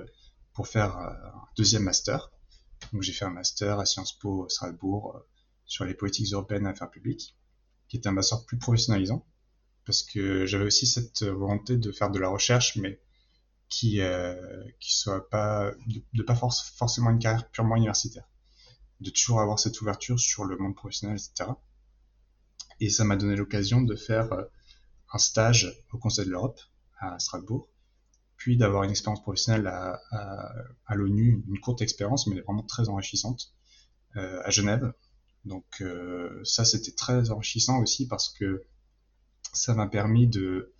pour 0.53 0.67
faire 0.67 0.97
un 0.97 1.47
deuxième 1.55 1.83
master. 1.83 2.31
Donc, 2.91 3.03
j'ai 3.03 3.11
fait 3.11 3.25
un 3.25 3.29
master 3.29 3.79
à 3.79 3.85
Sciences 3.85 4.17
Po 4.17 4.49
Strasbourg 4.49 5.21
sur 5.65 5.85
les 5.85 5.93
politiques 5.93 6.33
européennes 6.33 6.65
et 6.65 6.69
affaires 6.69 6.89
publiques 6.89 7.35
qui 7.87 7.97
était 7.97 8.09
un 8.09 8.13
master 8.13 8.45
plus 8.45 8.57
professionnalisant, 8.57 9.25
parce 9.85 10.01
que 10.01 10.45
j'avais 10.45 10.65
aussi 10.65 10.87
cette 10.87 11.23
volonté 11.23 11.77
de 11.77 11.91
faire 11.91 12.09
de 12.09 12.17
la 12.17 12.29
recherche, 12.29 12.77
mais 12.77 12.99
qui 13.69 14.01
euh, 14.01 14.63
qui 14.79 14.95
soit 14.95 15.29
pas 15.29 15.71
de, 16.13 16.23
pas 16.23 16.35
forcément 16.35 17.09
une 17.09 17.19
carrière 17.19 17.49
purement 17.49 17.75
universitaire, 17.75 18.27
de 19.01 19.09
toujours 19.09 19.41
avoir 19.41 19.59
cette 19.59 19.79
ouverture 19.81 20.19
sur 20.19 20.45
le 20.45 20.57
monde 20.57 20.75
professionnel, 20.75 21.17
etc. 21.17 21.51
Et 22.79 22.89
ça 22.89 23.03
m'a 23.03 23.15
donné 23.15 23.35
l'occasion 23.35 23.81
de 23.81 23.95
faire 23.95 24.31
euh, 24.33 24.43
un 25.13 25.17
stage 25.17 25.83
au 25.91 25.97
Conseil 25.97 26.25
de 26.25 26.31
l'Europe 26.31 26.59
à 26.99 27.17
Strasbourg, 27.19 27.69
puis 28.37 28.57
d'avoir 28.57 28.83
une 28.83 28.91
expérience 28.91 29.21
professionnelle 29.21 29.67
à, 29.67 30.95
l'ONU, 30.95 31.43
une 31.47 31.59
courte 31.59 31.81
expérience, 31.81 32.27
mais 32.27 32.41
vraiment 32.41 32.63
très 32.63 32.89
enrichissante, 32.89 33.53
euh, 34.17 34.41
à 34.43 34.49
Genève, 34.49 34.93
donc 35.45 35.65
euh, 35.81 36.41
ça, 36.43 36.65
c'était 36.65 36.91
très 36.91 37.29
enrichissant 37.31 37.79
aussi 37.81 38.07
parce 38.07 38.29
que 38.29 38.65
ça 39.53 39.73
m'a 39.73 39.87
permis 39.87 40.27
de, 40.27 40.73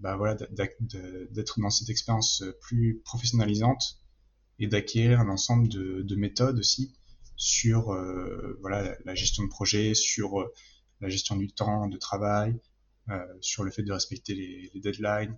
bah 0.00 0.16
voilà, 0.16 0.34
d'être 0.50 1.60
dans 1.60 1.70
cette 1.70 1.90
expérience 1.90 2.42
plus 2.62 3.02
professionnalisante 3.04 4.03
et 4.58 4.66
d'acquérir 4.66 5.20
un 5.20 5.28
ensemble 5.28 5.68
de, 5.68 6.14
méthodes 6.16 6.58
aussi 6.58 6.94
sur 7.36 7.92
euh, 7.92 8.56
voilà 8.60 8.96
la, 9.04 9.14
gestion 9.14 9.44
de 9.44 9.48
projet, 9.48 9.94
sur 9.94 10.48
la 11.00 11.08
gestion 11.08 11.36
du 11.36 11.48
temps 11.48 11.88
de 11.88 11.96
travail, 11.96 12.60
sur 13.40 13.64
le 13.64 13.70
fait 13.70 13.82
de 13.82 13.92
respecter 13.92 14.34
les, 14.34 14.80
deadlines, 14.80 15.36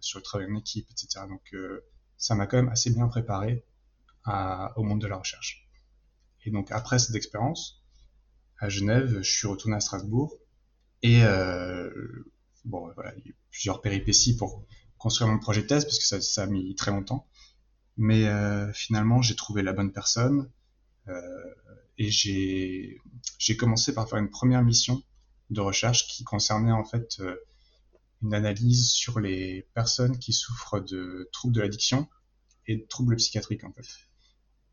sur 0.00 0.18
le 0.18 0.22
travail 0.24 0.50
en 0.50 0.56
équipe, 0.56 0.88
etc. 0.90 1.26
Donc 1.28 1.54
ça 2.16 2.34
m'a 2.34 2.46
quand 2.46 2.56
même 2.56 2.70
assez 2.70 2.90
bien 2.90 3.06
préparé 3.08 3.64
au 4.76 4.82
monde 4.82 5.00
de 5.00 5.06
la 5.06 5.16
recherche. 5.16 5.68
Et 6.44 6.50
donc 6.50 6.72
après 6.72 6.98
cette 6.98 7.14
expérience, 7.14 7.82
à 8.62 8.68
Genève, 8.68 9.18
je 9.22 9.30
suis 9.30 9.48
retourné 9.48 9.76
à 9.76 9.80
Strasbourg. 9.80 10.38
Et 11.02 11.24
euh, 11.24 11.90
bon, 12.64 12.92
voilà, 12.94 13.12
il 13.16 13.24
y 13.24 13.26
a 13.26 13.30
eu 13.30 13.36
plusieurs 13.50 13.80
péripéties 13.80 14.36
pour 14.36 14.64
construire 14.98 15.28
mon 15.28 15.40
projet 15.40 15.62
de 15.62 15.66
thèse, 15.66 15.84
parce 15.84 15.98
que 15.98 16.04
ça, 16.04 16.20
ça 16.20 16.44
a 16.44 16.46
mis 16.46 16.74
très 16.76 16.92
longtemps. 16.92 17.26
Mais 17.96 18.26
euh, 18.26 18.72
finalement, 18.72 19.22
j'ai 19.22 19.36
trouvé 19.36 19.62
la 19.62 19.72
bonne 19.72 19.92
personne. 19.92 20.50
Euh, 21.08 21.20
et 21.98 22.10
j'ai 22.10 23.56
commencé 23.56 23.94
par 23.94 24.08
faire 24.08 24.18
une 24.18 24.30
première 24.30 24.62
mission 24.62 25.02
de 25.50 25.60
recherche 25.60 26.08
qui 26.08 26.24
concernait 26.24 26.72
en 26.72 26.84
fait 26.84 27.18
euh, 27.20 27.36
une 28.22 28.34
analyse 28.34 28.90
sur 28.90 29.20
les 29.20 29.68
personnes 29.74 30.18
qui 30.18 30.32
souffrent 30.32 30.80
de 30.80 31.28
troubles 31.32 31.54
de 31.54 31.60
l'addiction 31.60 32.08
et 32.66 32.76
de 32.76 32.86
troubles 32.86 33.16
psychiatriques 33.16 33.64
en 33.64 33.72
fait 33.72 33.86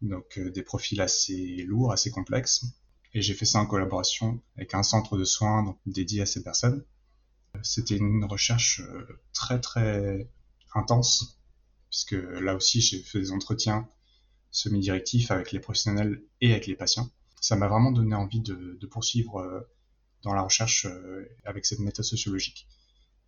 donc 0.01 0.37
euh, 0.37 0.51
des 0.51 0.63
profils 0.63 1.01
assez 1.01 1.63
lourds, 1.63 1.91
assez 1.91 2.11
complexes. 2.11 2.65
Et 3.13 3.21
j'ai 3.21 3.33
fait 3.33 3.45
ça 3.45 3.59
en 3.59 3.65
collaboration 3.65 4.41
avec 4.55 4.73
un 4.73 4.83
centre 4.83 5.17
de 5.17 5.23
soins 5.23 5.77
dédié 5.85 6.21
à 6.21 6.25
ces 6.25 6.43
personnes. 6.43 6.85
C'était 7.63 7.97
une 7.97 8.25
recherche 8.25 8.81
euh, 8.81 9.19
très 9.33 9.59
très 9.59 10.29
intense, 10.75 11.38
puisque 11.89 12.11
là 12.13 12.55
aussi 12.55 12.81
j'ai 12.81 13.01
fait 13.01 13.19
des 13.19 13.31
entretiens 13.31 13.87
semi-directifs 14.51 15.31
avec 15.31 15.51
les 15.51 15.59
professionnels 15.59 16.23
et 16.41 16.51
avec 16.51 16.67
les 16.67 16.75
patients. 16.75 17.09
Ça 17.41 17.55
m'a 17.55 17.67
vraiment 17.67 17.91
donné 17.91 18.15
envie 18.15 18.41
de, 18.41 18.77
de 18.79 18.87
poursuivre 18.87 19.39
euh, 19.39 19.61
dans 20.23 20.33
la 20.33 20.41
recherche 20.41 20.85
avec 21.45 21.65
cette 21.65 21.79
méthode 21.79 22.03
sociologique. 22.03 22.67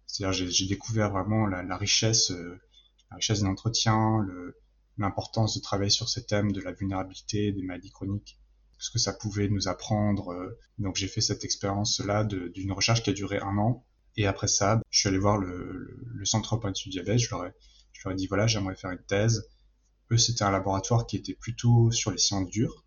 C'est-à-dire 0.05 0.49
j'ai 0.51 0.67
découvert 0.67 1.09
vraiment 1.09 1.45
la, 1.45 1.63
la 1.63 1.77
richesse, 1.77 2.31
la 2.31 3.15
richesse 3.15 3.39
des 3.39 3.45
entretiens, 3.45 4.19
le, 4.19 4.57
l'importance 4.97 5.55
de 5.55 5.61
travailler 5.61 5.89
sur 5.89 6.09
ces 6.09 6.25
thèmes 6.25 6.51
de 6.51 6.61
la 6.61 6.71
vulnérabilité, 6.71 7.51
des 7.51 7.63
maladies 7.63 7.91
chroniques, 7.91 8.39
ce 8.77 8.89
que 8.89 8.99
ça 8.99 9.13
pouvait 9.13 9.49
nous 9.49 9.67
apprendre. 9.67 10.31
Euh. 10.31 10.57
Donc 10.79 10.95
j'ai 10.95 11.07
fait 11.07 11.21
cette 11.21 11.43
expérience-là 11.43 12.23
d'une 12.23 12.71
recherche 12.71 13.03
qui 13.03 13.09
a 13.09 13.13
duré 13.13 13.39
un 13.39 13.57
an. 13.57 13.85
Et 14.17 14.27
après 14.27 14.47
ça, 14.47 14.81
je 14.89 14.99
suis 14.99 15.09
allé 15.09 15.17
voir 15.17 15.37
le, 15.37 15.97
le, 16.05 16.25
Centre 16.25 16.53
européen 16.53 16.71
du 16.71 16.89
diabète. 16.89 17.19
Je 17.19 17.29
leur, 17.29 17.45
ai, 17.45 17.51
je 17.93 18.01
leur 18.03 18.13
ai 18.13 18.15
dit, 18.15 18.27
voilà, 18.27 18.47
j'aimerais 18.47 18.75
faire 18.75 18.91
une 18.91 19.03
thèse. 19.03 19.47
Eux, 20.11 20.17
c'était 20.17 20.43
un 20.43 20.51
laboratoire 20.51 21.07
qui 21.07 21.17
était 21.17 21.33
plutôt 21.33 21.91
sur 21.91 22.11
les 22.11 22.17
sciences 22.17 22.49
dures. 22.49 22.85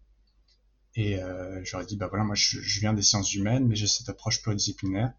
Et 0.96 1.22
euh, 1.22 1.62
je 1.64 1.72
leur 1.72 1.82
ai 1.82 1.86
dit, 1.86 1.96
bah 1.96 2.08
voilà, 2.08 2.24
moi 2.24 2.34
je, 2.34 2.60
je 2.60 2.80
viens 2.80 2.92
des 2.92 3.02
sciences 3.02 3.34
humaines, 3.34 3.66
mais 3.66 3.76
j'ai 3.76 3.86
cette 3.86 4.08
approche 4.08 4.42
pluridisciplinaire. 4.42 5.12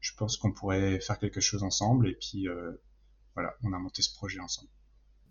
Je 0.00 0.12
pense 0.14 0.36
qu'on 0.36 0.52
pourrait 0.52 1.00
faire 1.00 1.18
quelque 1.18 1.40
chose 1.40 1.62
ensemble. 1.62 2.08
Et 2.08 2.14
puis 2.14 2.48
euh, 2.48 2.72
voilà, 3.34 3.54
on 3.62 3.72
a 3.72 3.78
monté 3.78 4.02
ce 4.02 4.12
projet 4.14 4.40
ensemble. 4.40 4.68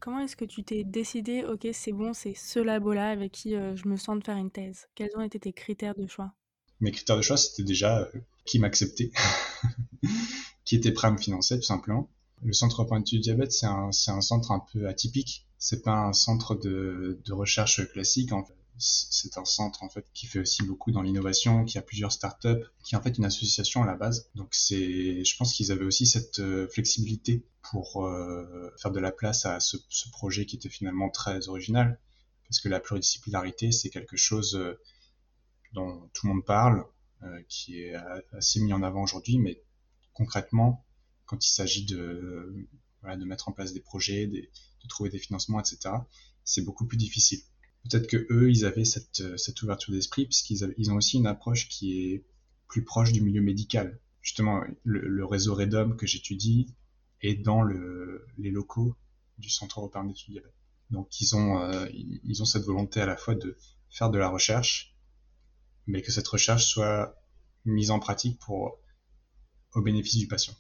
Comment 0.02 0.22
est-ce 0.22 0.36
que 0.36 0.46
tu 0.46 0.64
t'es 0.64 0.84
décidé, 0.84 1.44
ok, 1.44 1.68
c'est 1.74 1.92
bon, 1.92 2.14
c'est 2.14 2.34
ce 2.34 2.60
labo-là 2.60 3.12
avec 3.12 3.32
qui 3.32 3.56
euh, 3.56 3.76
je 3.76 3.88
me 3.88 3.98
sens 3.98 4.18
de 4.18 4.24
faire 4.24 4.38
une 4.38 4.50
thèse? 4.50 4.88
Quels 4.96 5.12
ont 5.16 5.22
été 5.22 5.40
tes 5.40 5.54
critères 5.54 5.94
de 5.94 6.08
choix? 6.08 6.34
Mes 6.80 6.92
critères 6.92 7.18
de 7.18 7.22
choix, 7.22 7.38
c'était 7.38 7.62
déjà 7.62 8.00
euh, 8.00 8.12
qui 8.46 8.58
m'acceptait, 8.58 9.12
qui 10.66 10.76
était 10.76 10.92
prêt 10.92 11.08
à 11.08 11.12
me 11.12 11.20
financer, 11.20 11.58
tout 11.58 11.66
simplement. 11.66 12.10
Le 12.44 12.54
Centre 12.54 12.82
européen 12.82 13.02
du 13.02 13.20
diabète, 13.20 13.52
c'est 13.52 13.68
un, 13.68 13.90
un, 13.90 14.22
centre 14.22 14.52
un 14.52 14.64
peu 14.72 14.88
atypique. 14.88 15.48
C'est 15.58 15.84
pas 15.84 15.96
un 15.96 16.14
centre 16.14 16.56
de, 16.56 17.20
de 17.24 17.34
recherche 17.34 17.88
classique. 17.92 18.32
En 18.32 18.44
fait 18.44 18.56
c'est 18.82 19.38
un 19.38 19.46
centre 19.46 19.84
en 19.84 19.90
fait 19.90 20.06
qui 20.14 20.26
fait 20.26 20.40
aussi 20.40 20.64
beaucoup 20.64 20.92
dans 20.92 21.02
l'innovation, 21.02 21.66
qui 21.66 21.78
a 21.78 21.82
plusieurs 21.82 22.12
startups, 22.12 22.66
qui 22.84 22.96
est 22.96 22.98
en 22.98 23.02
fait 23.02 23.18
une 23.18 23.26
association 23.26 23.84
à 23.84 23.86
la 23.86 23.96
base. 23.96 24.30
Donc 24.36 24.50
c'est, 24.52 25.24
je 25.24 25.38
pense 25.38 25.54
qu'ils 25.54 25.72
avaient 25.72 25.86
aussi 25.86 26.06
cette 26.06 26.40
euh, 26.40 26.68
flexibilité 26.68 27.46
pour 27.62 28.06
euh, 28.06 28.74
faire 28.82 28.92
de 28.92 29.00
la 29.00 29.12
place 29.12 29.46
à 29.46 29.60
ce, 29.60 29.78
projet 30.12 30.46
qui 30.46 30.56
était 30.56 30.70
finalement 30.70 31.10
très 31.10 31.48
original, 31.48 32.00
parce 32.48 32.60
que 32.60 32.70
la 32.70 32.80
pluridisciplinarité 32.80 33.72
c'est 33.72 33.90
quelque 33.90 34.18
chose 34.18 34.56
euh, 34.56 34.80
dont 35.74 36.10
tout 36.14 36.28
le 36.28 36.34
monde 36.34 36.46
parle, 36.46 36.86
qui 37.48 37.80
est 37.80 37.94
assez 38.34 38.60
mis 38.62 38.74
en 38.74 38.82
avant 38.82 39.04
aujourd'hui, 39.04 39.38
mais 39.38 39.62
concrètement, 40.14 40.84
quand 41.32 41.44
il 41.44 41.50
s'agit 41.50 41.86
de, 41.86 42.68
mettre 43.26 43.50
en 43.50 43.52
place 43.52 43.74
des 43.74 43.80
projets, 43.80 44.28
de 44.28 44.48
trouver 44.88 45.10
des 45.10 45.18
financements, 45.18 45.60
etc., 45.60 45.96
c'est 46.44 46.62
beaucoup 46.62 46.86
plus 46.86 46.98
difficile 46.98 47.42
peut-être 47.84 48.08
que 48.08 48.28
eux, 48.30 48.50
ils 48.50 48.66
avaient 48.66 48.86
cette, 48.86 49.62
ouverture 49.62 49.94
d'esprit, 49.94 50.26
puisqu'ils 50.26 50.74
ils 50.78 50.92
ont 50.92 50.96
aussi 50.96 51.18
une 51.18 51.28
approche 51.28 51.68
qui 51.70 52.00
est 52.00 52.26
plus 52.68 52.84
proche 52.84 53.12
du 53.12 53.22
milieu 53.22 53.42
médical. 53.42 54.00
Justement, 54.22 54.62
le, 54.84 55.26
réseau 55.26 55.56
Redom 55.56 55.96
que 55.96 56.06
j'étudie 56.06 56.74
est 57.22 57.36
dans 57.36 57.62
le, 57.62 58.26
les 58.38 58.52
locaux 58.52 58.96
du 59.38 59.50
Centre 59.50 59.80
européen 59.80 60.04
d'études 60.04 60.34
diabète. 60.34 60.54
Donc 60.92 61.22
ils 61.22 61.36
ont, 61.36 61.60
euh, 61.62 61.88
ils 61.92 62.42
ont 62.42 62.46
cette 62.46 62.64
volonté 62.64 63.00
à 63.00 63.06
la 63.06 63.16
fois 63.16 63.34
de 63.34 63.58
faire 63.90 64.10
de 64.10 64.18
la 64.18 64.30
recherche, 64.30 64.96
mais 65.88 66.02
que 66.02 66.12
cette 66.12 66.28
recherche 66.28 66.66
soit 66.66 67.16
mise 67.66 67.92
en 67.92 68.00
pratique 68.00 68.40
pour 68.40 68.78
au 69.74 69.82
bénéfice 69.82 70.18
du 70.18 70.28
patient 70.28 70.54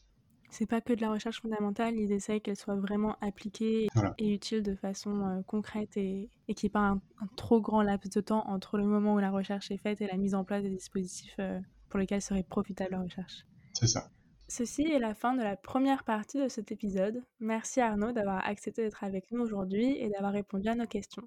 c'est 0.51 0.65
pas 0.65 0.81
que 0.81 0.93
de 0.93 1.01
la 1.01 1.09
recherche 1.09 1.41
fondamentale, 1.41 1.95
ils 1.95 2.11
essayent 2.11 2.41
qu'elle 2.41 2.57
soit 2.57 2.75
vraiment 2.75 3.15
appliquée 3.21 3.87
et, 4.17 4.33
utile 4.33 4.61
de 4.61 4.75
façon 4.75 5.25
euh, 5.25 5.41
concrète 5.47 5.95
et, 5.95 6.29
et 6.47 6.53
qu'il 6.53 6.67
n'y 6.67 6.71
ait 6.71 6.73
pas 6.73 6.89
un, 6.89 7.01
trop 7.37 7.61
grand 7.61 7.81
laps 7.81 8.13
de 8.13 8.21
temps 8.21 8.43
entre 8.47 8.77
le 8.77 8.85
moment 8.85 9.15
où 9.15 9.19
la 9.19 9.31
recherche 9.31 9.71
est 9.71 9.77
faite 9.77 10.01
et 10.01 10.07
la 10.07 10.17
mise 10.17 10.35
en 10.35 10.43
place 10.43 10.63
des 10.63 10.69
dispositifs 10.69 11.35
euh, 11.39 11.59
pour 11.89 11.99
lesquels 11.99 12.21
serait 12.21 12.43
profitable 12.43 12.91
la 12.91 13.01
recherche. 13.01 13.45
C'est 13.73 13.87
ça. 13.87 14.09
Ceci 14.49 14.83
est 14.83 14.99
la 14.99 15.13
fin 15.13 15.33
de 15.33 15.41
la 15.41 15.55
première 15.55 16.03
partie 16.03 16.37
de 16.37 16.49
cet 16.49 16.73
épisode. 16.73 17.23
Merci 17.39 17.79
Arnaud 17.79 18.11
d'avoir 18.11 18.45
accepté 18.45 18.83
d'être 18.83 19.05
avec 19.05 19.31
nous 19.31 19.41
aujourd'hui 19.41 19.95
et 19.97 20.09
d'avoir 20.09 20.33
répondu 20.33 20.67
à 20.67 20.75
nos 20.75 20.85
questions. 20.85 21.23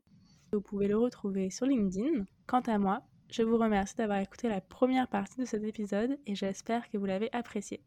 Vous 0.52 0.60
pouvez 0.60 0.86
le 0.86 0.98
retrouver 0.98 1.48
sur 1.48 1.64
LinkedIn. 1.64 2.26
Quant 2.46 2.60
à 2.60 2.78
moi, 2.78 3.00
je 3.30 3.42
vous 3.42 3.56
remercie 3.56 3.96
d'avoir 3.96 4.18
écouté 4.18 4.50
la 4.50 4.60
première 4.60 5.08
partie 5.08 5.40
de 5.40 5.46
cet 5.46 5.64
épisode 5.64 6.18
et 6.26 6.34
j'espère 6.34 6.90
que 6.90 6.98
vous 6.98 7.06
l'avez 7.06 7.32
apprécié. 7.32 7.82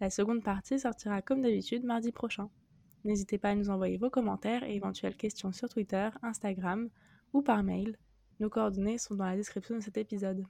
La 0.00 0.08
seconde 0.08 0.42
partie 0.42 0.78
sortira 0.78 1.20
comme 1.20 1.42
d'habitude 1.42 1.84
mardi 1.84 2.10
prochain. 2.10 2.48
N'hésitez 3.04 3.36
pas 3.36 3.50
à 3.50 3.54
nous 3.54 3.68
envoyer 3.68 3.98
vos 3.98 4.08
commentaires 4.08 4.64
et 4.64 4.74
éventuelles 4.74 5.16
questions 5.16 5.52
sur 5.52 5.68
Twitter, 5.68 6.08
Instagram 6.22 6.88
ou 7.34 7.42
par 7.42 7.62
mail. 7.62 7.98
Nos 8.40 8.48
coordonnées 8.48 8.98
sont 8.98 9.14
dans 9.14 9.26
la 9.26 9.36
description 9.36 9.76
de 9.76 9.80
cet 9.80 9.98
épisode. 9.98 10.44